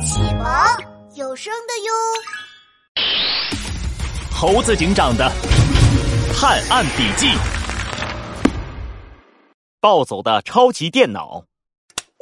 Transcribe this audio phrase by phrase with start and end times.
[0.00, 0.46] 启蒙
[1.16, 1.92] 有声的哟。
[4.30, 5.28] 猴子警长的
[6.32, 7.26] 探案笔记：
[9.80, 11.42] 暴走的超级电脑。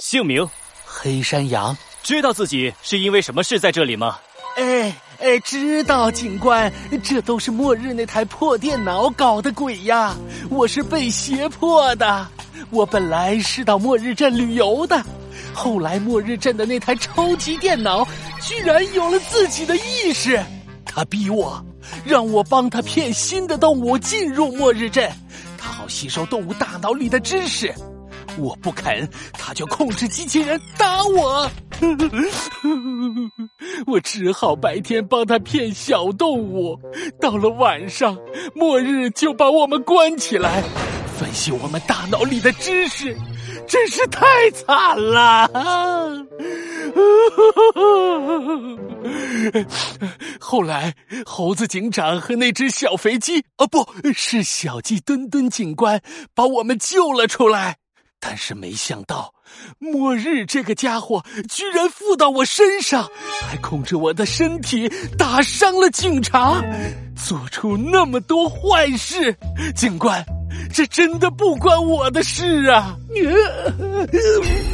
[0.00, 0.48] 姓名：
[0.84, 1.76] 黑山羊。
[2.02, 4.18] 知道自己是因为什么事在这里吗？
[4.56, 6.72] 哎哎，知道，警官，
[7.04, 10.16] 这都是末日那台破电脑搞的鬼呀！
[10.48, 12.26] 我是被胁迫的。
[12.70, 15.04] 我本来是到末日镇旅游的，
[15.54, 18.06] 后来末日镇的那台超级电脑
[18.40, 20.40] 居然有了自己的意识，
[20.84, 21.62] 他逼我，
[22.04, 25.10] 让我帮他骗新的动物进入末日镇，
[25.56, 27.72] 他好吸收动物大脑里的知识。
[28.36, 31.50] 我不肯，他就控制机器人打我。
[33.86, 36.78] 我只好白天帮他骗小动物，
[37.20, 38.16] 到了晚上，
[38.54, 40.62] 末日就把我们关起来，
[41.18, 43.16] 分析我们大脑里的知识，
[43.66, 45.50] 真是太惨了。
[50.38, 50.94] 后来，
[51.26, 56.00] 猴子警长和那只小肥鸡，哦，不是小鸡墩墩警官，
[56.34, 57.78] 把我们救了出来。
[58.20, 59.34] 但是没想到，
[59.78, 63.08] 末日这个家伙居然附到我身上，
[63.42, 64.88] 还控制我的身体，
[65.18, 66.62] 打伤了警察，
[67.16, 69.36] 做出那么多坏事。
[69.74, 70.24] 警官，
[70.72, 72.96] 这真的不关我的事啊！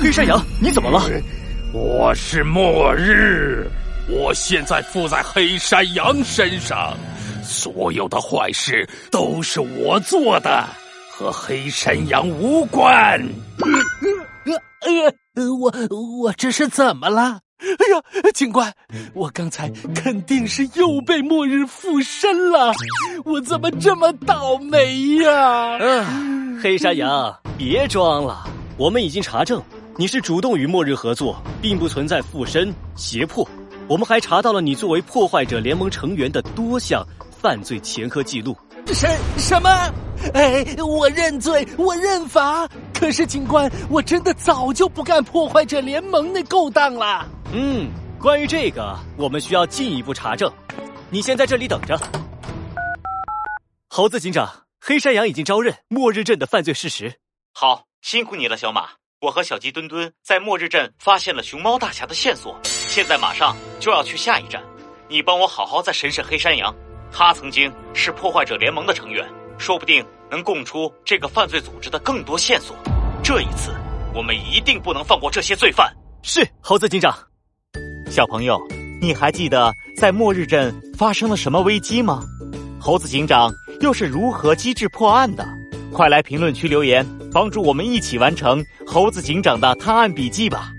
[0.01, 1.03] 黑山羊，你怎么了？
[1.73, 3.67] 我是末日，
[4.09, 6.97] 我现在附在黑山羊身上，
[7.43, 10.65] 所有的坏事都是我做的。
[11.17, 13.21] 和黑山羊无关。
[14.85, 14.91] 呃
[15.35, 15.73] 呃，我
[16.21, 17.39] 我这是怎么了？
[17.79, 18.73] 哎呀，警官，
[19.15, 22.73] 我刚才肯定是又被末日附身了。
[23.25, 25.79] 我怎么这么倒霉呀？
[25.81, 28.45] 嗯，黑山羊，别装了。
[28.77, 29.63] 我们已经查证，
[29.97, 33.49] 你是主动与末日合作，并不存在附身胁迫。
[33.87, 37.07] 我们还查到了你作为破坏者联盟成员的多项
[37.41, 38.57] 犯罪前科记录。
[38.87, 39.09] 什
[39.39, 39.71] 什么？
[40.33, 42.69] 哎，我认罪，我认罚。
[42.93, 47.27] 可是警官，我真的早就不干破坏者联盟那勾当了。
[47.53, 50.53] 嗯，关于这个，我们需要进一步查证。
[51.11, 51.99] 你先在这里等着。
[53.89, 57.21] 猴子警长，黑山羊已经招认末日镇的犯罪事实。
[57.53, 58.89] 好，辛苦你了，小马。
[59.21, 64.63] 我和小鸡墩墩在末日镇发现了熊猫大侠的线索，现在马上就要去下一站。
[65.09, 66.75] 你帮我好好再审审黑山羊。
[67.13, 69.25] 他曾经是破坏者联盟的成员，
[69.57, 72.77] 说不定能供出这个犯罪组织的更多线索。
[73.23, 73.73] 这一次，
[74.13, 75.95] 我们一定不能放过这些罪犯。
[76.25, 77.17] 是猴子警长，
[78.15, 78.65] 小朋友，
[79.01, 82.23] 你还记得在末日镇发生了什么危机吗？
[82.79, 85.45] 猴子警长又是如何机智破案的？
[85.91, 90.71] 快来评论区留言，帮助我们一起完成猴子警长的探案笔记吧！